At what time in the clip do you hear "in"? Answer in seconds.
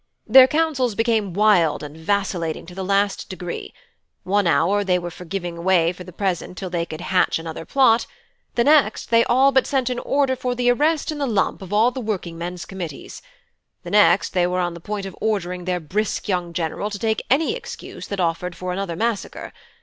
11.11-11.19